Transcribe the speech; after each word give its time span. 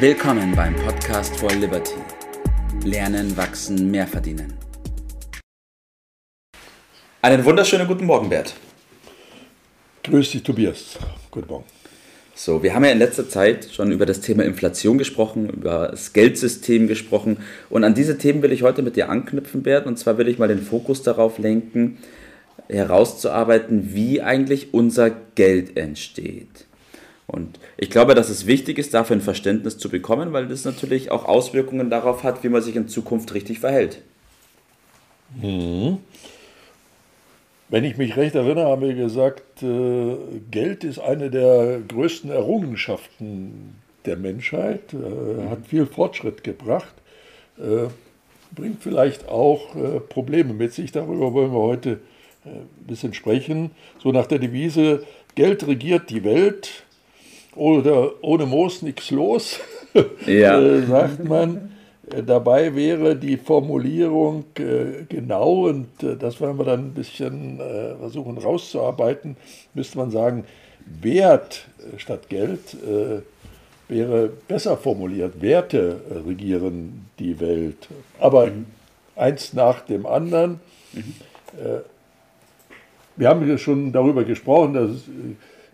Willkommen 0.00 0.54
beim 0.54 0.76
Podcast 0.76 1.36
for 1.40 1.50
Liberty. 1.50 1.96
Lernen, 2.84 3.36
wachsen, 3.36 3.90
mehr 3.90 4.06
verdienen. 4.06 4.54
Einen 7.20 7.44
wunderschönen 7.44 7.88
guten 7.88 8.06
Morgen, 8.06 8.28
Bert. 8.28 8.54
Grüß 10.04 10.30
dich, 10.30 10.44
Tobias. 10.44 10.96
Guten 11.32 11.48
Morgen. 11.48 11.64
So, 12.36 12.62
wir 12.62 12.76
haben 12.76 12.84
ja 12.84 12.92
in 12.92 13.00
letzter 13.00 13.28
Zeit 13.28 13.70
schon 13.72 13.90
über 13.90 14.06
das 14.06 14.20
Thema 14.20 14.44
Inflation 14.44 14.98
gesprochen, 14.98 15.50
über 15.50 15.88
das 15.88 16.12
Geldsystem 16.12 16.86
gesprochen 16.86 17.38
und 17.68 17.82
an 17.82 17.94
diese 17.94 18.18
Themen 18.18 18.40
will 18.42 18.52
ich 18.52 18.62
heute 18.62 18.82
mit 18.82 18.94
dir 18.94 19.08
anknüpfen, 19.08 19.64
Bert. 19.64 19.86
Und 19.86 19.98
zwar 19.98 20.16
will 20.16 20.28
ich 20.28 20.38
mal 20.38 20.46
den 20.46 20.62
Fokus 20.62 21.02
darauf 21.02 21.38
lenken, 21.38 21.98
herauszuarbeiten, 22.68 23.94
wie 23.94 24.22
eigentlich 24.22 24.72
unser 24.72 25.10
Geld 25.10 25.76
entsteht. 25.76 26.67
Und 27.28 27.60
ich 27.76 27.90
glaube, 27.90 28.14
dass 28.14 28.30
es 28.30 28.46
wichtig 28.46 28.78
ist, 28.78 28.94
dafür 28.94 29.14
ein 29.14 29.20
Verständnis 29.20 29.76
zu 29.76 29.90
bekommen, 29.90 30.32
weil 30.32 30.48
das 30.48 30.64
natürlich 30.64 31.10
auch 31.10 31.26
Auswirkungen 31.26 31.90
darauf 31.90 32.24
hat, 32.24 32.42
wie 32.42 32.48
man 32.48 32.62
sich 32.62 32.74
in 32.74 32.88
Zukunft 32.88 33.34
richtig 33.34 33.60
verhält. 33.60 34.02
Mhm. 35.40 35.98
Wenn 37.68 37.84
ich 37.84 37.98
mich 37.98 38.16
recht 38.16 38.34
erinnere, 38.34 38.64
haben 38.64 38.80
wir 38.80 38.94
gesagt, 38.94 39.62
äh, 39.62 40.16
Geld 40.50 40.84
ist 40.84 40.98
eine 40.98 41.30
der 41.30 41.80
größten 41.86 42.30
Errungenschaften 42.30 43.74
der 44.06 44.16
Menschheit, 44.16 44.94
äh, 44.94 45.50
hat 45.50 45.66
viel 45.66 45.84
Fortschritt 45.84 46.42
gebracht, 46.42 46.94
äh, 47.58 47.88
bringt 48.54 48.82
vielleicht 48.82 49.28
auch 49.28 49.76
Probleme 50.08 50.54
mit 50.54 50.72
sich. 50.72 50.90
Darüber 50.90 51.34
wollen 51.34 51.52
wir 51.52 51.60
heute 51.60 52.00
ein 52.46 52.66
bisschen 52.86 53.12
sprechen. 53.12 53.72
So 54.02 54.10
nach 54.10 54.26
der 54.26 54.38
Devise, 54.38 55.04
Geld 55.34 55.66
regiert 55.66 56.08
die 56.08 56.24
Welt 56.24 56.84
oder 57.58 58.12
ohne 58.22 58.46
Moos 58.46 58.82
nichts 58.82 59.10
los, 59.10 59.60
ja. 60.26 60.60
Äh, 60.60 60.86
sagt 60.86 61.24
man. 61.24 61.72
Äh, 62.10 62.22
dabei 62.22 62.74
wäre 62.74 63.16
die 63.16 63.36
Formulierung 63.36 64.44
äh, 64.58 65.04
genau, 65.08 65.68
und 65.68 66.02
äh, 66.02 66.16
das 66.16 66.40
werden 66.40 66.58
wir 66.58 66.64
dann 66.64 66.86
ein 66.86 66.94
bisschen 66.94 67.60
äh, 67.60 67.96
versuchen 67.96 68.38
rauszuarbeiten, 68.38 69.36
müsste 69.74 69.98
man 69.98 70.10
sagen, 70.10 70.44
Wert 71.02 71.66
statt 71.98 72.28
Geld 72.28 72.74
äh, 72.74 73.20
wäre 73.88 74.28
besser 74.48 74.76
formuliert. 74.76 75.40
Werte 75.40 76.00
regieren 76.26 77.06
die 77.18 77.38
Welt. 77.40 77.88
Aber 78.20 78.46
mhm. 78.46 78.66
eins 79.16 79.52
nach 79.52 79.80
dem 79.80 80.06
anderen. 80.06 80.60
Mhm. 80.92 81.14
Äh, 81.58 81.80
wir 83.16 83.28
haben 83.28 83.48
ja 83.48 83.58
schon 83.58 83.92
darüber 83.92 84.24
gesprochen, 84.24 84.74
dass 84.74 84.90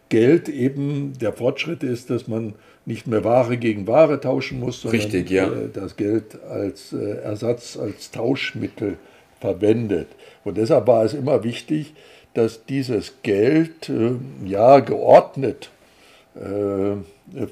Geld 0.08 0.48
eben 0.48 1.12
der 1.19 1.33
Fortschritt 1.33 1.83
ist, 1.83 2.10
dass 2.10 2.28
man 2.28 2.55
nicht 2.86 3.06
mehr 3.06 3.24
Ware 3.24 3.56
gegen 3.56 3.86
Ware 3.86 4.20
tauschen 4.20 4.60
muss, 4.60 4.83
sondern 4.83 5.00
Richtig, 5.00 5.30
ja. 5.30 5.47
Äh, 5.47 5.69
das 5.72 5.97
Geld 5.97 6.41
als 6.42 6.92
äh, 6.92 7.22
Ersatz, 7.22 7.77
als 7.77 8.10
Tauschmittel 8.10 8.98
verwendet. 9.41 10.08
Und 10.44 10.58
deshalb 10.58 10.86
war 10.86 11.05
es 11.05 11.14
immer 11.14 11.44
wichtig, 11.44 11.94
dass 12.34 12.66
dieses 12.66 13.14
Geld 13.22 13.88
äh, 13.88 14.12
ja 14.44 14.80
geordnet 14.80 15.70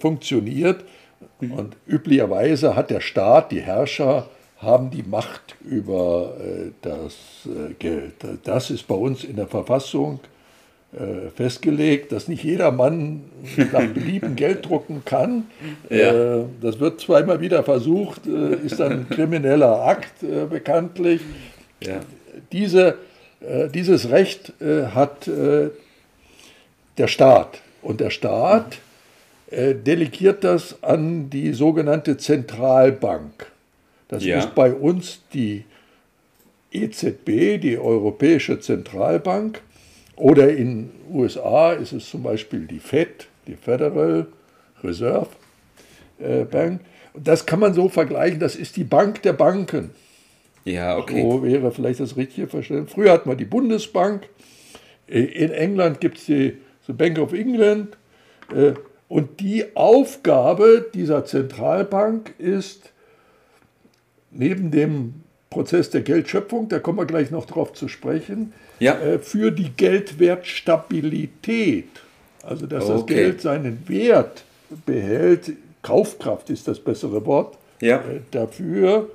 funktioniert. 0.01 0.85
Mhm. 1.39 1.53
Und 1.53 1.77
üblicherweise 1.87 2.75
hat 2.75 2.91
der 2.91 3.01
Staat, 3.01 3.53
die 3.53 3.61
Herrscher, 3.61 4.29
haben 4.59 4.91
die 4.91 5.05
Macht 5.05 5.55
über 5.65 6.35
das 6.81 7.15
Geld. 7.79 8.15
Das 8.43 8.71
ist 8.71 8.89
bei 8.89 8.97
uns 8.97 9.23
in 9.23 9.37
der 9.37 9.47
Verfassung 9.47 10.19
äh, 10.25 10.32
festgelegt, 11.37 12.13
dass 12.13 12.29
nicht 12.29 12.45
jeder 12.45 12.71
Mann 12.71 13.23
nach 13.73 13.87
Belieben 13.87 14.37
Geld 14.37 14.69
drucken 14.69 15.03
kann. 15.07 15.47
Ja. 15.89 16.41
Äh, 16.41 16.45
das 16.61 16.81
wird 16.81 17.01
zweimal 17.01 17.41
wieder 17.41 17.63
versucht, 17.65 18.27
äh, 18.27 18.57
ist 18.57 18.79
ein 18.81 19.09
krimineller 19.09 19.87
Akt 19.87 20.21
bekanntlich. 20.51 21.23
Ja. 21.83 22.01
Diese, 22.53 22.97
dieses 23.75 24.11
Recht 24.11 24.53
hat 24.61 25.29
der 25.29 27.09
Staat. 27.09 27.61
Und 27.81 28.01
der 28.01 28.11
Staat 28.11 28.79
delegiert 29.51 30.45
das 30.45 30.83
an 30.83 31.31
die 31.31 31.53
sogenannte 31.53 32.19
Zentralbank. 32.19 33.47
Das 34.09 34.25
ja. 34.25 34.39
ist 34.39 34.55
bei 34.55 34.73
uns 34.73 35.23
die 35.33 35.65
EZB, 36.71 37.59
die 37.61 37.79
Europäische 37.79 38.61
Zentralbank. 38.61 39.61
Oder 40.17 40.51
in 40.51 40.89
den 40.89 40.91
USA 41.11 41.73
ist 41.73 41.93
es 41.93 42.09
zum 42.09 42.23
Beispiel 42.23 42.67
die 42.67 42.79
Fed, 42.79 43.29
die 43.47 43.57
Federal 43.57 44.27
Reserve 44.83 45.29
äh, 46.19 46.45
Bank. 46.45 46.81
Das 47.15 47.45
kann 47.47 47.61
man 47.61 47.75
so 47.75 47.89
vergleichen, 47.89 48.41
das 48.41 48.57
ist 48.57 48.77
die 48.77 48.85
Bank 48.85 49.23
der 49.23 49.33
Banken. 49.33 49.91
Ja, 50.65 50.97
okay. 50.97 51.23
So 51.23 51.43
wäre 51.43 51.73
vielleicht 51.73 52.01
das 52.01 52.17
richtige 52.17 52.47
Verständnis. 52.47 52.93
Früher 52.93 53.13
hat 53.13 53.27
man 53.27 53.37
die 53.37 53.45
Bundesbank, 53.45 54.29
äh, 55.09 55.21
in 55.21 55.51
England 55.51 56.01
gibt 56.01 56.19
es 56.19 56.27
die, 56.27 56.57
die 56.87 56.93
Bank 56.93 57.19
of 57.19 57.33
England. 57.33 57.97
Äh, 58.55 58.75
und 59.09 59.41
die 59.41 59.77
Aufgabe 59.77 60.91
dieser 60.95 61.27
Zentralbank 61.27 62.33
ist, 62.39 62.93
neben 64.31 64.71
dem 64.71 65.23
Prozess 65.53 65.91
der 65.91 66.01
Geldschöpfung, 66.01 66.69
da 66.69 66.79
kommen 66.79 66.97
wir 66.99 67.05
gleich 67.05 67.31
noch 67.31 67.45
drauf 67.45 67.75
zu 67.75 67.89
sprechen, 67.89 68.55
ja. 68.81 68.99
äh, 68.99 69.19
für 69.19 69.51
die 69.51 69.69
Geldwertstabilität, 69.71 71.89
also 72.43 72.67
dass 72.67 72.85
okay. 72.85 72.95
das 72.95 73.07
Geld 73.07 73.43
seinen 73.43 73.87
Wert 73.87 74.45
behält, 74.87 75.53
Kaufkraft 75.83 76.49
ist 76.49 76.67
das 76.69 76.81
bessere 76.81 77.27
Wort 77.27 77.59
ja. 77.81 77.97
äh, 77.97 78.21
dafür, 78.31 79.11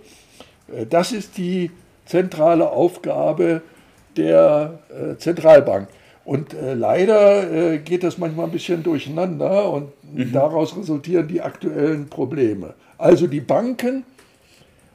äh, 0.71 0.85
das 0.85 1.11
ist 1.11 1.37
die 1.37 1.71
zentrale 2.05 2.69
Aufgabe 2.69 3.63
der 4.15 4.77
äh, 4.89 5.17
Zentralbank. 5.17 5.87
Und 6.23 6.53
äh, 6.53 6.75
leider 6.75 7.51
äh, 7.51 7.79
geht 7.79 8.03
das 8.03 8.19
manchmal 8.19 8.45
ein 8.45 8.51
bisschen 8.51 8.83
durcheinander 8.83 9.71
und 9.71 9.87
mhm. 10.13 10.31
daraus 10.33 10.77
resultieren 10.77 11.27
die 11.27 11.41
aktuellen 11.41 12.09
Probleme. 12.09 12.75
Also 12.97 13.25
die 13.27 13.41
Banken 13.41 14.03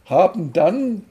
haben 0.05 0.53
dann 0.53 1.03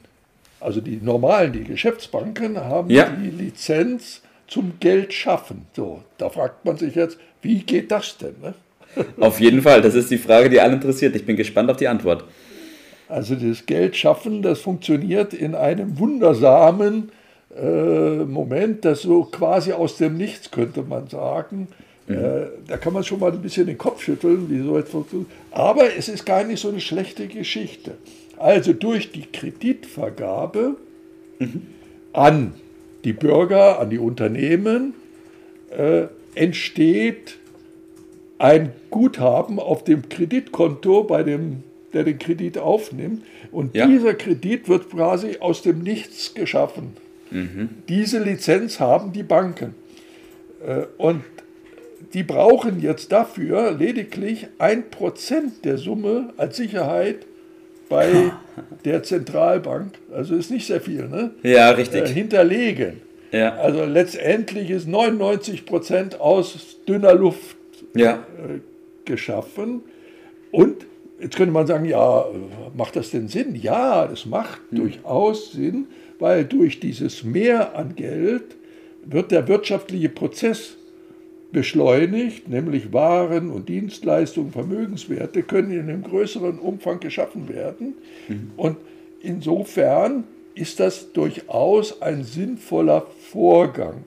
also 0.61 0.79
die 0.79 0.99
normalen, 1.01 1.53
die 1.53 1.63
Geschäftsbanken 1.63 2.57
haben 2.59 2.89
ja. 2.89 3.09
die 3.09 3.29
Lizenz 3.29 4.21
zum 4.47 4.73
Geld 4.79 5.13
schaffen. 5.13 5.65
So, 5.75 6.01
da 6.17 6.29
fragt 6.29 6.65
man 6.65 6.77
sich 6.77 6.95
jetzt, 6.95 7.17
wie 7.41 7.59
geht 7.59 7.91
das 7.91 8.17
denn? 8.17 8.35
Ne? 8.41 8.53
Auf 9.19 9.39
jeden 9.39 9.61
Fall, 9.61 9.81
das 9.81 9.95
ist 9.95 10.11
die 10.11 10.17
Frage, 10.17 10.49
die 10.49 10.59
alle 10.59 10.73
interessiert. 10.73 11.15
Ich 11.15 11.25
bin 11.25 11.35
gespannt 11.35 11.69
auf 11.69 11.77
die 11.77 11.87
Antwort. 11.87 12.25
Also 13.07 13.35
das 13.35 13.65
Geld 13.65 13.95
schaffen, 13.95 14.41
das 14.41 14.59
funktioniert 14.59 15.33
in 15.33 15.55
einem 15.55 15.97
wundersamen 15.97 17.11
äh, 17.57 18.23
Moment, 18.25 18.85
das 18.85 19.01
so 19.01 19.23
quasi 19.23 19.73
aus 19.73 19.97
dem 19.97 20.15
Nichts, 20.15 20.51
könnte 20.51 20.83
man 20.83 21.07
sagen. 21.07 21.67
Mhm. 22.07 22.15
Äh, 22.15 22.41
da 22.67 22.77
kann 22.77 22.93
man 22.93 23.03
schon 23.03 23.19
mal 23.19 23.31
ein 23.31 23.41
bisschen 23.41 23.67
den 23.67 23.77
Kopf 23.77 24.03
schütteln, 24.03 24.49
wie 24.49 24.61
so 24.61 24.77
etwas 24.77 24.91
funktioniert. 24.91 25.31
Aber 25.51 25.95
es 25.95 26.07
ist 26.09 26.25
gar 26.25 26.43
nicht 26.43 26.61
so 26.61 26.69
eine 26.69 26.79
schlechte 26.79 27.27
Geschichte. 27.27 27.95
Also 28.41 28.73
durch 28.73 29.11
die 29.11 29.25
Kreditvergabe 29.31 30.75
mhm. 31.37 31.61
an 32.11 32.53
die 33.03 33.13
Bürger, 33.13 33.79
an 33.79 33.91
die 33.91 33.99
Unternehmen 33.99 34.95
äh, 35.69 36.05
entsteht 36.33 37.37
ein 38.39 38.73
Guthaben 38.89 39.59
auf 39.59 39.83
dem 39.83 40.09
Kreditkonto 40.09 41.03
bei 41.03 41.21
dem, 41.21 41.63
der 41.93 42.03
den 42.03 42.17
Kredit 42.17 42.57
aufnimmt. 42.57 43.23
Und 43.51 43.75
ja. 43.75 43.85
dieser 43.85 44.15
Kredit 44.15 44.67
wird 44.67 44.89
quasi 44.89 45.37
aus 45.39 45.61
dem 45.61 45.83
Nichts 45.83 46.33
geschaffen. 46.33 46.97
Mhm. 47.29 47.69
Diese 47.87 48.23
Lizenz 48.23 48.79
haben 48.79 49.13
die 49.13 49.23
Banken. 49.23 49.75
Äh, 50.65 50.85
und 50.97 51.23
die 52.15 52.23
brauchen 52.23 52.81
jetzt 52.81 53.11
dafür 53.11 53.71
lediglich 53.71 54.47
ein 54.57 54.89
Prozent 54.89 55.63
der 55.63 55.77
Summe 55.77 56.33
als 56.37 56.57
Sicherheit 56.57 57.27
bei 57.91 58.31
der 58.85 59.03
Zentralbank, 59.03 59.99
also 60.13 60.33
ist 60.35 60.49
nicht 60.49 60.65
sehr 60.65 60.79
viel, 60.79 61.09
ne? 61.09 61.31
Ja, 61.43 61.71
richtig. 61.71 62.03
Äh, 62.03 62.07
hinterlegen. 62.07 63.01
Ja. 63.31 63.57
Also 63.57 63.83
letztendlich 63.83 64.69
ist 64.69 64.87
99 64.87 65.65
Prozent 65.65 66.19
aus 66.19 66.77
dünner 66.87 67.13
Luft 67.13 67.57
ja. 67.93 68.13
äh, 68.13 68.59
geschaffen. 69.03 69.81
Und 70.51 70.85
jetzt 71.21 71.35
könnte 71.35 71.51
man 71.51 71.67
sagen, 71.67 71.85
ja, 71.85 72.25
macht 72.75 72.95
das 72.95 73.11
denn 73.11 73.27
Sinn? 73.27 73.55
Ja, 73.55 74.07
das 74.07 74.25
macht 74.25 74.61
hm. 74.69 74.77
durchaus 74.77 75.51
Sinn, 75.51 75.87
weil 76.17 76.45
durch 76.45 76.79
dieses 76.79 77.23
Mehr 77.23 77.75
an 77.75 77.95
Geld 77.95 78.55
wird 79.03 79.31
der 79.31 79.47
wirtschaftliche 79.49 80.09
Prozess 80.09 80.77
beschleunigt, 81.51 82.47
nämlich 82.47 82.93
Waren 82.93 83.49
und 83.49 83.67
Dienstleistungen, 83.69 84.51
Vermögenswerte 84.51 85.43
können 85.43 85.71
in 85.71 85.89
einem 85.89 86.03
größeren 86.03 86.59
Umfang 86.59 86.99
geschaffen 86.99 87.49
werden. 87.49 87.95
Mhm. 88.27 88.51
Und 88.55 88.77
insofern 89.21 90.23
ist 90.55 90.79
das 90.79 91.11
durchaus 91.13 92.01
ein 92.01 92.23
sinnvoller 92.23 93.05
Vorgang. 93.31 94.03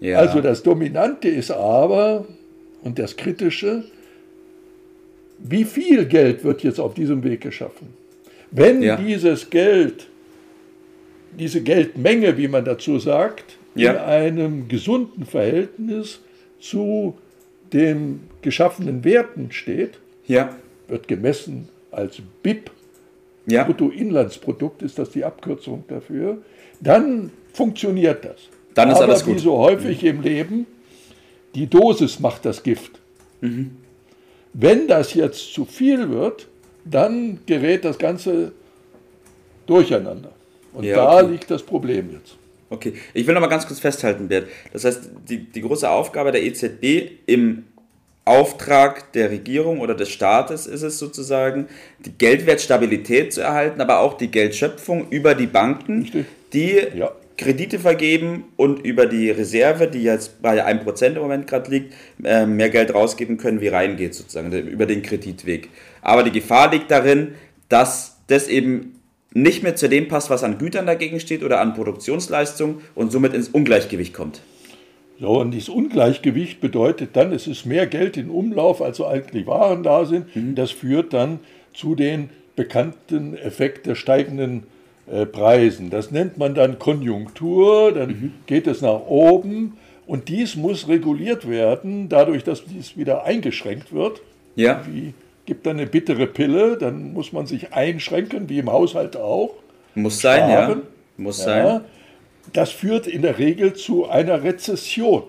Ja. 0.00 0.18
Also 0.18 0.40
das 0.40 0.62
Dominante 0.62 1.28
ist 1.28 1.50
aber, 1.50 2.26
und 2.82 2.98
das 2.98 3.16
Kritische, 3.16 3.84
wie 5.38 5.64
viel 5.64 6.06
Geld 6.06 6.44
wird 6.44 6.62
jetzt 6.62 6.80
auf 6.80 6.94
diesem 6.94 7.22
Weg 7.24 7.40
geschaffen? 7.40 7.88
Wenn 8.50 8.82
ja. 8.82 8.96
dieses 8.96 9.50
Geld, 9.50 10.06
diese 11.38 11.62
Geldmenge, 11.62 12.38
wie 12.38 12.48
man 12.48 12.64
dazu 12.64 12.98
sagt, 12.98 13.56
ja. 13.74 13.92
in 13.92 13.98
einem 13.98 14.68
gesunden 14.68 15.26
Verhältnis 15.26 16.20
zu 16.60 17.16
den 17.72 18.28
geschaffenen 18.42 19.04
Werten 19.04 19.50
steht, 19.52 19.98
ja. 20.26 20.54
wird 20.88 21.08
gemessen 21.08 21.68
als 21.90 22.20
BIP, 22.42 22.70
ja. 23.46 23.64
Bruttoinlandsprodukt 23.64 24.82
ist 24.82 24.98
das 24.98 25.10
die 25.10 25.24
Abkürzung 25.24 25.84
dafür, 25.88 26.38
dann 26.80 27.30
funktioniert 27.52 28.24
das. 28.24 28.48
Dann 28.74 28.90
ist 28.90 28.96
Aber 28.96 29.06
alles 29.06 29.24
gut. 29.24 29.36
wie 29.36 29.38
so 29.38 29.56
häufig 29.58 30.02
mhm. 30.02 30.08
im 30.08 30.22
Leben, 30.22 30.66
die 31.54 31.66
Dosis 31.66 32.20
macht 32.20 32.44
das 32.44 32.62
Gift. 32.62 32.98
Mhm. 33.40 33.76
Wenn 34.52 34.88
das 34.88 35.14
jetzt 35.14 35.52
zu 35.54 35.64
viel 35.64 36.10
wird, 36.10 36.48
dann 36.84 37.40
gerät 37.46 37.84
das 37.84 37.98
Ganze 37.98 38.52
durcheinander. 39.66 40.32
Und 40.72 40.84
ja, 40.84 40.96
da 40.96 41.16
okay. 41.20 41.32
liegt 41.32 41.50
das 41.50 41.62
Problem 41.62 42.10
jetzt. 42.12 42.36
Okay, 42.68 42.94
ich 43.14 43.26
will 43.26 43.34
noch 43.34 43.40
mal 43.40 43.46
ganz 43.46 43.66
kurz 43.66 43.78
festhalten, 43.78 44.28
Bert. 44.28 44.48
Das 44.72 44.84
heißt, 44.84 45.10
die, 45.28 45.38
die 45.38 45.60
große 45.60 45.88
Aufgabe 45.88 46.32
der 46.32 46.42
EZB 46.42 47.10
im 47.26 47.64
Auftrag 48.24 49.12
der 49.12 49.30
Regierung 49.30 49.78
oder 49.78 49.94
des 49.94 50.10
Staates 50.10 50.66
ist 50.66 50.82
es 50.82 50.98
sozusagen, 50.98 51.68
die 52.00 52.10
Geldwertstabilität 52.10 53.32
zu 53.32 53.40
erhalten, 53.40 53.80
aber 53.80 54.00
auch 54.00 54.14
die 54.14 54.32
Geldschöpfung 54.32 55.08
über 55.10 55.36
die 55.36 55.46
Banken, 55.46 56.02
Richtig. 56.02 56.26
die 56.52 56.80
ja. 56.96 57.12
Kredite 57.38 57.78
vergeben 57.78 58.46
und 58.56 58.84
über 58.84 59.06
die 59.06 59.30
Reserve, 59.30 59.86
die 59.86 60.02
jetzt 60.02 60.42
bei 60.42 60.66
1% 60.66 61.06
im 61.06 61.22
Moment 61.22 61.46
gerade 61.46 61.70
liegt, 61.70 61.94
äh, 62.24 62.46
mehr 62.46 62.70
Geld 62.70 62.92
rausgeben 62.92 63.36
können, 63.36 63.60
wie 63.60 63.68
reingeht 63.68 64.14
sozusagen, 64.14 64.50
über 64.52 64.86
den 64.86 65.02
Kreditweg. 65.02 65.68
Aber 66.02 66.24
die 66.24 66.32
Gefahr 66.32 66.72
liegt 66.72 66.90
darin, 66.90 67.34
dass 67.68 68.16
das 68.26 68.48
eben 68.48 68.95
nicht 69.32 69.62
mehr 69.62 69.76
zu 69.76 69.88
dem 69.88 70.08
passt, 70.08 70.30
was 70.30 70.44
an 70.44 70.58
Gütern 70.58 70.86
dagegen 70.86 71.20
steht 71.20 71.42
oder 71.42 71.60
an 71.60 71.74
Produktionsleistung 71.74 72.80
und 72.94 73.12
somit 73.12 73.34
ins 73.34 73.48
Ungleichgewicht 73.48 74.14
kommt. 74.14 74.40
So, 75.18 75.40
und 75.40 75.52
dieses 75.52 75.68
Ungleichgewicht 75.68 76.60
bedeutet 76.60 77.10
dann, 77.14 77.32
es 77.32 77.46
ist 77.46 77.64
mehr 77.64 77.86
Geld 77.86 78.16
in 78.16 78.28
Umlauf, 78.28 78.82
als 78.82 78.98
so 78.98 79.06
eigentlich 79.06 79.46
Waren 79.46 79.82
da 79.82 80.04
sind. 80.04 80.34
Mhm. 80.36 80.54
Das 80.54 80.70
führt 80.70 81.14
dann 81.14 81.40
zu 81.72 81.94
den 81.94 82.28
bekannten 82.54 83.36
Effekt 83.36 83.86
der 83.86 83.94
steigenden 83.94 84.64
äh, 85.10 85.24
Preisen. 85.24 85.90
Das 85.90 86.10
nennt 86.10 86.36
man 86.36 86.54
dann 86.54 86.78
Konjunktur, 86.78 87.92
dann 87.92 88.08
mhm. 88.08 88.32
geht 88.46 88.66
es 88.66 88.82
nach 88.82 89.06
oben 89.06 89.76
und 90.06 90.28
dies 90.28 90.56
muss 90.56 90.88
reguliert 90.88 91.48
werden, 91.48 92.08
dadurch, 92.08 92.44
dass 92.44 92.64
dies 92.64 92.96
wieder 92.96 93.24
eingeschränkt 93.24 93.92
wird. 93.92 94.20
Ja. 94.54 94.82
Wie 94.86 95.14
gibt 95.46 95.66
dann 95.66 95.78
eine 95.78 95.86
bittere 95.86 96.26
Pille, 96.26 96.76
dann 96.76 97.12
muss 97.12 97.32
man 97.32 97.46
sich 97.46 97.72
einschränken, 97.72 98.48
wie 98.48 98.58
im 98.58 98.70
Haushalt 98.70 99.16
auch. 99.16 99.54
Muss 99.94 100.20
sein, 100.20 100.50
Sparen. 100.50 100.78
ja. 100.78 100.86
Muss 101.16 101.38
ja. 101.38 101.44
sein 101.44 101.80
das 102.52 102.70
führt 102.70 103.06
in 103.06 103.22
der 103.22 103.38
Regel 103.38 103.74
zu 103.74 104.08
einer 104.08 104.42
Rezession. 104.42 105.24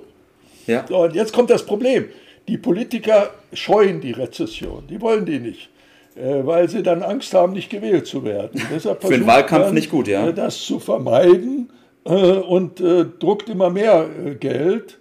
Ja. 0.66 0.86
So, 0.88 1.04
und 1.04 1.16
jetzt 1.16 1.34
kommt 1.34 1.50
das 1.50 1.66
Problem. 1.66 2.06
Die 2.48 2.58
Politiker 2.58 3.31
scheuen 3.54 4.02
die 4.02 4.12
Rezession, 4.12 4.84
die 4.90 5.02
wollen 5.02 5.25
die 5.25 5.40
nicht, 5.40 5.69
äh, 6.16 6.46
weil 6.46 6.69
sie 6.69 6.81
dann 6.81 7.04
Angst 7.04 7.34
haben, 7.34 7.54
nicht 7.54 7.69
gewählt 7.69 8.08
zu 8.08 8.24
werden. 8.24 8.62
Deshalb 8.74 9.02
Für 9.02 9.10
den 9.10 9.28
Wahlkampf 9.28 9.66
dann, 9.66 9.74
nicht 9.74 9.90
gut, 9.90 10.08
ja. 10.08 10.28
Äh, 10.28 10.34
das 10.34 10.62
zu 10.62 10.80
vermeiden 10.80 11.69
äh, 12.06 12.12
und 12.12 12.80
druckt 12.80 13.50
immer 13.50 13.69
mehr 13.69 14.08
Geld. 14.40 14.98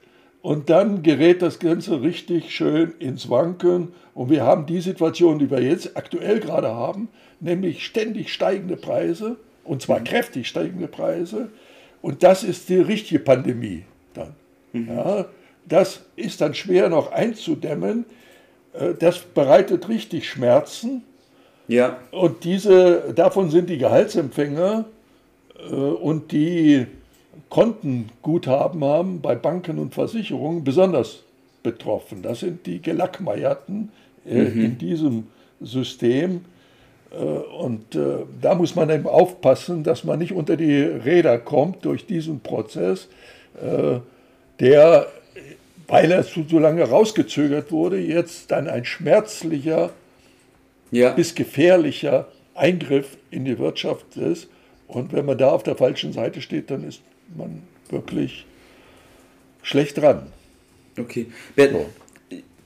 Und 0.47 0.71
dann 0.71 1.03
gerät 1.03 1.43
das 1.43 1.59
Ganze 1.59 2.03
richtig 2.03 2.55
schön 2.55 2.95
ins 3.01 3.29
Wanken. 3.29 3.89
Und 4.15 4.31
wir 4.31 4.45
haben 4.45 4.65
die 4.65 4.81
Situation, 4.81 5.41
die 5.41 5.51
wir 5.51 5.61
jetzt 5.61 5.97
aktuell 5.97 6.39
gerade 6.39 6.69
haben, 6.69 7.09
nämlich 7.41 7.85
ständig 7.85 8.33
steigende 8.33 8.77
Preise, 8.77 9.39
und 9.65 9.83
zwar 9.83 9.99
mhm. 9.99 10.05
kräftig 10.05 10.47
steigende 10.47 10.87
Preise. 10.87 11.49
Und 12.01 12.23
das 12.23 12.45
ist 12.45 12.69
die 12.69 12.77
richtige 12.77 13.19
Pandemie 13.19 13.87
dann. 14.15 14.37
Mhm. 14.73 14.87
Ja, 14.87 15.25
das 15.65 16.03
ist 16.15 16.41
dann 16.41 16.55
schwer 16.55 16.91
noch 16.91 17.11
einzudämmen. 17.11 18.05
Äh, 18.73 18.95
das 18.95 19.19
bereitet 19.19 19.89
richtig 19.89 20.29
Schmerzen. 20.29 21.03
Ja. 21.67 21.99
Und 22.13 22.45
diese, 22.45 23.13
davon 23.17 23.51
sind 23.51 23.69
die 23.69 23.79
Gehaltsempfänger 23.79 24.85
äh, 25.59 25.75
und 25.75 26.31
die 26.31 26.87
Kontenguthaben 27.49 28.85
haben 28.85 29.21
bei 29.21 29.35
Banken 29.35 29.79
und 29.79 29.95
Versicherungen 29.95 30.65
besonders 30.65 31.23
betroffen. 31.63 32.23
Das 32.23 32.41
sind 32.41 32.67
die 32.67 32.81
Gelackmeierten 32.81 33.91
äh, 34.27 34.43
mhm. 34.43 34.65
in 34.65 34.79
diesem 34.79 35.27
System. 35.61 36.45
Äh, 37.11 37.17
und 37.17 37.95
äh, 37.95 38.19
da 38.41 38.55
muss 38.55 38.75
man 38.75 38.91
eben 38.91 39.07
aufpassen, 39.07 39.83
dass 39.83 40.05
man 40.05 40.19
nicht 40.19 40.33
unter 40.33 40.57
die 40.57 40.81
Räder 40.81 41.39
kommt 41.39 41.85
durch 41.85 42.07
diesen 42.07 42.41
Prozess, 42.41 43.09
äh, 43.61 43.99
der, 44.61 45.07
weil 45.87 46.11
er 46.11 46.25
zu 46.25 46.45
so 46.49 46.59
lange 46.59 46.83
rausgezögert 46.83 47.71
wurde, 47.71 47.99
jetzt 47.99 48.51
dann 48.51 48.69
ein 48.69 48.85
schmerzlicher 48.85 49.91
ja. 50.91 51.11
bis 51.11 51.35
gefährlicher 51.35 52.29
Eingriff 52.55 53.17
in 53.31 53.45
die 53.45 53.59
Wirtschaft 53.59 54.17
ist. 54.17 54.49
Und 54.89 55.13
wenn 55.13 55.27
man 55.27 55.37
da 55.37 55.51
auf 55.51 55.63
der 55.63 55.77
falschen 55.77 56.13
Seite 56.13 56.41
steht, 56.41 56.71
dann 56.71 56.85
ist 56.85 57.03
man 57.35 57.63
wirklich 57.91 58.47
schlecht 59.63 59.99
dran. 59.99 60.27
Okay. 60.99 61.27
So 61.57 61.87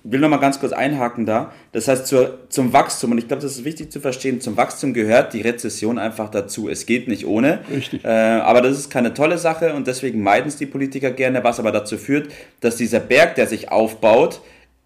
will 0.03 0.21
noch 0.21 0.29
mal 0.29 0.39
ganz 0.39 0.61
kurz 0.61 0.73
einhaken 0.73 1.27
da. 1.27 1.53
Das 1.73 1.89
heißt, 1.89 2.07
zur, 2.07 2.39
zum 2.49 2.73
Wachstum, 2.73 3.13
und 3.13 3.19
ich 3.19 3.29
glaube, 3.29 3.43
das 3.43 3.53
ist 3.53 3.65
wichtig 3.65 3.93
zu 3.93 4.01
verstehen, 4.01 4.41
zum 4.41 4.57
Wachstum 4.57 4.95
gehört 4.95 5.35
die 5.35 5.43
Rezession 5.43 5.99
einfach 5.99 6.31
dazu. 6.31 6.69
Es 6.69 6.87
geht 6.87 7.09
nicht 7.09 7.27
ohne. 7.27 7.61
Richtig. 7.71 8.05
Äh, 8.05 8.09
aber 8.09 8.63
das 8.63 8.79
ist 8.79 8.91
keine 8.91 9.15
tolle 9.15 9.39
Sache 9.39 9.75
und 9.75 9.87
deswegen 9.87 10.23
meiden 10.23 10.49
es 10.49 10.57
die 10.57 10.67
Politiker 10.67 11.11
gerne, 11.11 11.45
was 11.45 11.59
aber 11.59 11.73
dazu 11.73 11.99
führt, 11.99 12.31
dass 12.61 12.77
dieser 12.77 13.01
Berg, 13.01 13.35
der 13.35 13.47
sich 13.47 13.71
aufbaut, 13.71 14.41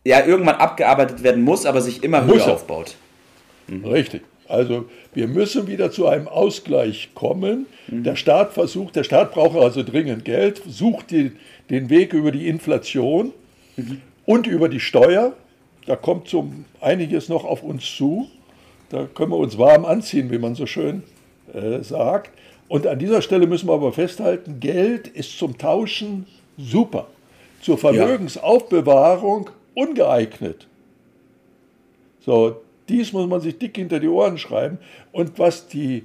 ja 0.04 0.24
irgendwann 0.24 0.56
abgearbeitet 0.56 1.22
werden 1.22 1.42
muss, 1.42 1.64
aber 1.64 1.80
sich 1.80 2.02
immer 2.02 2.22
muss 2.22 2.36
höher 2.36 2.46
er. 2.48 2.54
aufbaut. 2.54 2.96
Mhm. 3.68 3.84
Richtig. 3.84 4.22
Also 4.48 4.86
wir 5.14 5.28
müssen 5.28 5.66
wieder 5.66 5.90
zu 5.90 6.06
einem 6.06 6.28
Ausgleich 6.28 7.10
kommen. 7.14 7.66
Mhm. 7.88 8.04
Der 8.04 8.16
Staat 8.16 8.52
versucht, 8.52 8.96
der 8.96 9.04
Staat 9.04 9.32
braucht 9.32 9.56
also 9.56 9.82
dringend 9.82 10.24
Geld, 10.24 10.62
sucht 10.66 11.10
die, 11.10 11.32
den 11.70 11.90
Weg 11.90 12.12
über 12.12 12.30
die 12.30 12.48
Inflation. 12.48 13.32
Mhm 13.76 14.00
und 14.26 14.46
über 14.46 14.68
die 14.68 14.80
Steuer. 14.80 15.34
Da 15.86 15.96
kommt 15.96 16.28
so 16.28 16.50
einiges 16.80 17.28
noch 17.28 17.44
auf 17.44 17.62
uns 17.62 17.84
zu. 17.96 18.28
Da 18.90 19.06
können 19.06 19.30
wir 19.30 19.38
uns 19.38 19.58
warm 19.58 19.84
anziehen, 19.84 20.30
wie 20.30 20.38
man 20.38 20.54
so 20.54 20.66
schön 20.66 21.02
äh, 21.52 21.82
sagt. 21.82 22.30
Und 22.68 22.86
an 22.86 22.98
dieser 22.98 23.20
Stelle 23.20 23.46
müssen 23.46 23.68
wir 23.68 23.74
aber 23.74 23.92
festhalten, 23.92 24.60
Geld 24.60 25.08
ist 25.08 25.38
zum 25.38 25.58
Tauschen 25.58 26.26
super. 26.56 27.06
Zur 27.60 27.76
Vermögensaufbewahrung 27.78 29.50
ungeeignet. 29.74 30.66
So, 32.20 32.62
dies 32.88 33.12
muss 33.12 33.28
man 33.28 33.40
sich 33.40 33.58
dick 33.58 33.76
hinter 33.76 34.00
die 34.00 34.08
Ohren 34.08 34.38
schreiben. 34.38 34.78
Und 35.12 35.38
was 35.38 35.68
die, 35.68 36.04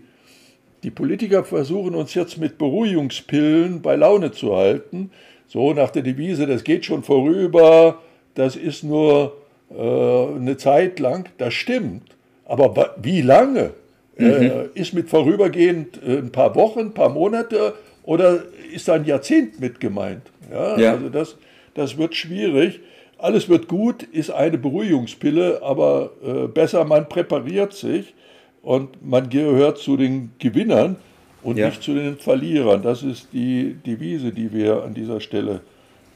die 0.83 0.91
Politiker 0.91 1.43
versuchen, 1.43 1.95
uns 1.95 2.13
jetzt 2.13 2.37
mit 2.37 2.57
Beruhigungspillen 2.57 3.81
bei 3.81 3.95
Laune 3.95 4.31
zu 4.31 4.55
halten, 4.55 5.11
so 5.47 5.73
nach 5.73 5.89
der 5.89 6.03
Devise, 6.03 6.45
das 6.45 6.63
geht 6.63 6.85
schon 6.85 7.03
vorüber, 7.03 8.01
das 8.35 8.55
ist 8.55 8.83
nur 8.83 9.37
äh, 9.71 10.35
eine 10.35 10.57
Zeit 10.57 10.99
lang, 10.99 11.29
das 11.37 11.53
stimmt. 11.53 12.15
Aber 12.45 12.95
wie 13.01 13.21
lange? 13.21 13.71
Äh, 14.17 14.23
mhm. 14.23 14.31
Äh, 14.31 14.79
ist 14.79 14.93
mit 14.93 15.09
vorübergehend 15.09 15.99
äh, 16.05 16.17
ein 16.17 16.31
paar 16.31 16.55
Wochen, 16.55 16.79
ein 16.79 16.93
paar 16.93 17.09
Monate 17.09 17.73
oder 18.03 18.43
ist 18.73 18.87
da 18.87 18.95
ein 18.95 19.05
Jahrzehnt 19.05 19.59
mit 19.59 19.79
gemeint? 19.79 20.23
Ja, 20.51 20.77
ja. 20.77 20.91
Also 20.93 21.09
das, 21.09 21.37
das 21.73 21.97
wird 21.97 22.15
schwierig. 22.15 22.79
Alles 23.19 23.49
wird 23.49 23.67
gut, 23.67 24.03
ist 24.03 24.31
eine 24.31 24.57
Beruhigungspille, 24.57 25.61
aber 25.61 26.11
äh, 26.25 26.47
besser 26.47 26.85
man 26.85 27.07
präpariert 27.09 27.73
sich 27.73 28.13
und 28.61 29.05
man 29.05 29.29
gehört 29.29 29.77
zu 29.77 29.97
den 29.97 30.31
Gewinnern 30.39 30.95
und 31.43 31.57
ja. 31.57 31.67
nicht 31.67 31.83
zu 31.83 31.93
den 31.93 32.17
Verlierern. 32.17 32.81
Das 32.81 33.03
ist 33.03 33.27
die 33.33 33.75
Devise, 33.85 34.31
die 34.31 34.53
wir 34.53 34.83
an 34.83 34.93
dieser 34.93 35.19
Stelle 35.19 35.61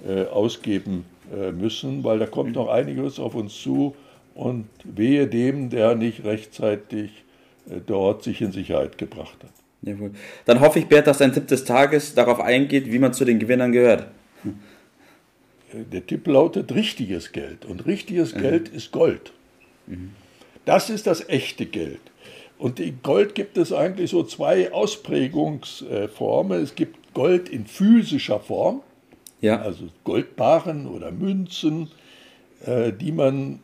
äh, 0.07 0.25
ausgeben 0.25 1.05
äh, 1.33 1.51
müssen, 1.51 2.03
weil 2.03 2.19
da 2.19 2.25
kommt 2.25 2.55
noch 2.55 2.69
einiges 2.69 3.19
auf 3.19 3.35
uns 3.35 3.61
zu 3.61 3.95
und 4.35 4.65
wehe 4.83 5.27
dem, 5.27 5.69
der 5.69 5.95
nicht 5.95 6.23
rechtzeitig 6.23 7.23
äh, 7.69 7.79
dort 7.85 8.23
sich 8.23 8.41
in 8.41 8.51
Sicherheit 8.51 8.97
gebracht 8.97 9.37
hat. 9.43 9.51
Jawohl. 9.81 10.11
Dann 10.45 10.61
hoffe 10.61 10.79
ich, 10.79 10.87
Bert, 10.87 11.07
dass 11.07 11.17
dein 11.17 11.33
Tipp 11.33 11.47
des 11.47 11.65
Tages 11.65 12.15
darauf 12.15 12.39
eingeht, 12.39 12.91
wie 12.91 12.99
man 12.99 13.13
zu 13.13 13.25
den 13.25 13.39
Gewinnern 13.39 13.71
gehört. 13.71 14.07
Äh, 15.73 15.83
der 15.91 16.05
Tipp 16.05 16.27
lautet 16.27 16.73
richtiges 16.73 17.31
Geld 17.31 17.65
und 17.65 17.85
richtiges 17.85 18.35
mhm. 18.35 18.41
Geld 18.41 18.69
ist 18.69 18.91
Gold. 18.91 19.33
Mhm. 19.87 20.11
Das 20.65 20.89
ist 20.89 21.07
das 21.07 21.27
echte 21.27 21.65
Geld. 21.65 21.99
Und 22.57 22.79
in 22.79 22.99
Gold 23.03 23.35
gibt 23.35 23.57
es 23.57 23.73
eigentlich 23.73 24.11
so 24.11 24.23
zwei 24.23 24.71
Ausprägungsformen. 24.71 26.61
Es 26.61 26.75
gibt 26.75 27.13
Gold 27.13 27.49
in 27.49 27.65
physischer 27.65 28.39
Form, 28.39 28.81
ja. 29.41 29.61
also 29.61 29.85
Goldbarren 30.03 30.87
oder 30.87 31.11
Münzen, 31.11 31.89
äh, 32.65 32.93
die 32.93 33.11
man 33.11 33.59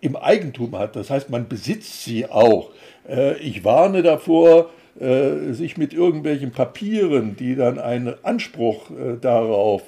im 0.00 0.16
Eigentum 0.16 0.78
hat. 0.78 0.96
Das 0.96 1.10
heißt, 1.10 1.30
man 1.30 1.48
besitzt 1.48 2.04
sie 2.04 2.26
auch. 2.26 2.70
Äh, 3.08 3.38
ich 3.38 3.64
warne 3.64 4.02
davor, 4.02 4.70
äh, 5.00 5.52
sich 5.52 5.76
mit 5.76 5.92
irgendwelchen 5.92 6.52
Papieren, 6.52 7.34
die 7.36 7.56
dann 7.56 7.80
einen 7.80 8.14
Anspruch 8.22 8.90
äh, 8.90 9.16
darauf 9.20 9.82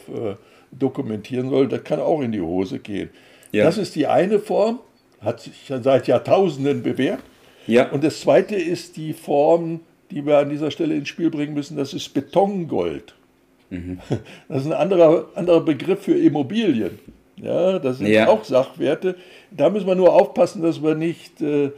dokumentieren 0.72 1.50
sollen, 1.50 1.68
das 1.68 1.84
kann 1.84 2.00
auch 2.00 2.20
in 2.20 2.32
die 2.32 2.40
Hose 2.40 2.78
gehen. 2.78 3.10
Ja. 3.52 3.64
Das 3.64 3.78
ist 3.78 3.94
die 3.94 4.06
eine 4.06 4.38
Form, 4.38 4.80
hat 5.20 5.40
sich 5.40 5.72
seit 5.82 6.06
Jahrtausenden 6.06 6.82
bewährt. 6.82 7.20
Ja. 7.66 7.90
Und 7.90 8.04
das 8.04 8.20
zweite 8.20 8.56
ist 8.56 8.96
die 8.96 9.12
Form, 9.12 9.80
die 10.10 10.24
wir 10.24 10.38
an 10.38 10.50
dieser 10.50 10.70
Stelle 10.70 10.94
ins 10.94 11.08
Spiel 11.08 11.30
bringen 11.30 11.54
müssen, 11.54 11.76
das 11.76 11.94
ist 11.94 12.08
Betongold. 12.14 13.14
Mhm. 13.70 13.98
Das 14.48 14.62
ist 14.62 14.66
ein 14.66 14.72
anderer, 14.72 15.26
anderer 15.34 15.60
Begriff 15.60 16.02
für 16.02 16.16
Immobilien. 16.16 16.98
Ja, 17.36 17.78
das 17.78 17.98
sind 17.98 18.06
ja. 18.06 18.28
auch 18.28 18.44
Sachwerte. 18.44 19.16
Da 19.50 19.68
müssen 19.68 19.86
wir 19.86 19.94
nur 19.94 20.12
aufpassen, 20.12 20.62
dass 20.62 20.82
wir 20.82 20.94
nicht 20.94 21.40
äh, 21.42 21.70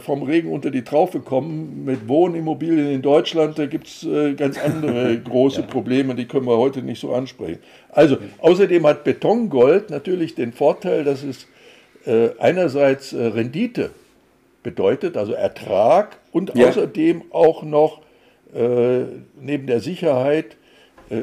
vom 0.00 0.22
Regen 0.24 0.50
unter 0.50 0.70
die 0.70 0.82
Traufe 0.82 1.20
kommen. 1.20 1.84
Mit 1.84 2.08
Wohnimmobilien 2.08 2.88
in 2.90 3.02
Deutschland, 3.02 3.58
da 3.58 3.66
gibt 3.66 3.86
es 3.86 4.04
äh, 4.04 4.34
ganz 4.34 4.58
andere 4.58 5.18
große 5.24 5.60
ja. 5.60 5.66
Probleme, 5.66 6.14
die 6.14 6.26
können 6.26 6.46
wir 6.46 6.58
heute 6.58 6.82
nicht 6.82 7.00
so 7.00 7.14
ansprechen. 7.14 7.60
Also, 7.90 8.16
außerdem 8.38 8.86
hat 8.86 9.04
Betongold 9.04 9.90
natürlich 9.90 10.34
den 10.34 10.52
Vorteil, 10.52 11.04
dass 11.04 11.22
es 11.22 11.46
äh, 12.04 12.30
einerseits 12.38 13.12
äh, 13.12 13.26
Rendite 13.26 13.90
bedeutet, 14.62 15.16
also 15.16 15.32
Ertrag 15.32 16.18
und 16.32 16.54
ja. 16.56 16.68
außerdem 16.68 17.22
auch 17.30 17.62
noch 17.62 18.00
äh, 18.54 19.04
neben 19.40 19.66
der 19.66 19.80
Sicherheit 19.80 20.56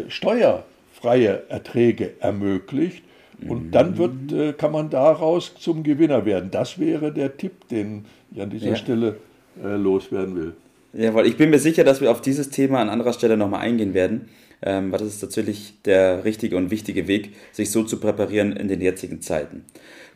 steuerfreie 0.08 1.44
Erträge 1.50 2.12
ermöglicht. 2.20 3.04
Und 3.48 3.72
dann 3.72 3.98
wird, 3.98 4.32
äh, 4.32 4.54
kann 4.54 4.72
man 4.72 4.90
daraus 4.90 5.54
zum 5.58 5.84
Gewinner 5.84 6.26
werden. 6.26 6.52
Das 6.52 6.80
wäre 6.80 7.14
der 7.14 7.38
Tipp, 7.38 7.68
den 7.70 8.06
ich 8.32 8.42
an 8.42 8.50
dieser 8.50 8.70
ja. 8.70 8.76
Stelle 8.76 9.18
äh, 9.64 9.76
loswerden 9.76 10.36
will. 10.36 10.54
Jawohl, 10.94 11.26
ich 11.28 11.38
bin 11.38 11.50
mir 11.50 11.60
sicher, 11.60 11.84
dass 11.84 12.02
wir 12.02 12.12
auf 12.12 12.22
dieses 12.22 12.50
Thema 12.50 12.80
an 12.80 12.90
anderer 12.90 13.14
Stelle 13.14 13.38
nochmal 13.38 13.62
eingehen 13.62 13.94
werden, 13.94 14.30
ähm, 14.62 14.92
weil 14.92 15.00
das 15.00 15.10
ist 15.10 15.22
natürlich 15.22 15.76
der 15.86 16.26
richtige 16.26 16.58
und 16.58 16.72
wichtige 16.72 17.08
Weg, 17.08 17.36
sich 17.52 17.72
so 17.72 17.84
zu 17.84 18.00
präparieren 18.00 18.54
in 18.54 18.68
den 18.68 18.82
jetzigen 18.82 19.22
Zeiten. 19.22 19.64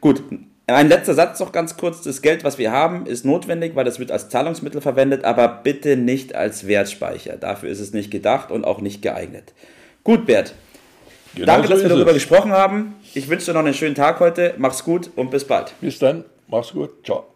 Gut, 0.01 0.23
ein 0.67 0.89
letzter 0.89 1.13
Satz 1.13 1.39
noch 1.39 1.51
ganz 1.51 1.77
kurz. 1.77 2.01
Das 2.01 2.21
Geld, 2.21 2.43
was 2.43 2.57
wir 2.57 2.71
haben, 2.71 3.05
ist 3.05 3.25
notwendig, 3.25 3.75
weil 3.75 3.85
das 3.85 3.99
wird 3.99 4.11
als 4.11 4.29
Zahlungsmittel 4.29 4.81
verwendet, 4.81 5.25
aber 5.25 5.47
bitte 5.47 5.97
nicht 5.97 6.35
als 6.35 6.67
Wertspeicher. 6.67 7.37
Dafür 7.37 7.69
ist 7.69 7.79
es 7.79 7.93
nicht 7.93 8.11
gedacht 8.11 8.49
und 8.49 8.65
auch 8.65 8.81
nicht 8.81 9.01
geeignet. 9.01 9.53
Gut, 10.03 10.25
Bert. 10.25 10.55
Genau 11.35 11.45
Danke, 11.47 11.67
so 11.67 11.73
dass 11.73 11.81
wir 11.83 11.89
darüber 11.89 12.11
es. 12.11 12.15
gesprochen 12.15 12.51
haben. 12.51 12.95
Ich 13.13 13.27
wünsche 13.27 13.47
dir 13.47 13.53
noch 13.53 13.65
einen 13.65 13.73
schönen 13.73 13.95
Tag 13.95 14.19
heute. 14.19 14.53
Mach's 14.57 14.83
gut 14.83 15.09
und 15.15 15.31
bis 15.31 15.45
bald. 15.45 15.73
Bis 15.81 15.99
dann. 15.99 16.25
Mach's 16.47 16.73
gut. 16.73 17.03
Ciao. 17.05 17.27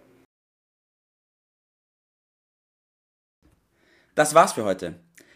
Das 4.16 4.34
war's 4.34 4.54
für 4.54 4.64
heute. 4.64 4.96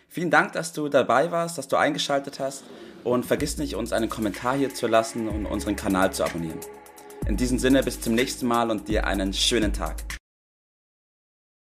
Vielen 0.10 0.30
Dank, 0.30 0.54
dass 0.54 0.74
du 0.74 0.90
dabei 0.90 1.32
warst, 1.32 1.58
dass 1.58 1.68
du 1.68 1.76
eingeschaltet 1.78 2.40
hast 2.40 2.64
und 3.04 3.26
vergiss 3.26 3.58
nicht, 3.58 3.76
uns 3.76 3.94
einen 3.94 4.10
Kommentar 4.10 4.56
hier 4.58 4.74
zu 4.74 4.88
lassen 4.88 5.28
und 5.28 5.46
unseren 5.46 5.76
Kanal 5.76 6.12
zu 6.14 6.24
abonnieren. 6.24 6.60
In 7.28 7.38
diesem 7.38 7.60
Sinne, 7.60 7.84
bis 7.84 8.02
zum 8.02 8.16
nächsten 8.16 8.48
Mal 8.48 8.72
und 8.72 8.88
dir 8.88 9.06
einen 9.06 9.34
schönen 9.34 9.74
Tag. 9.74 9.96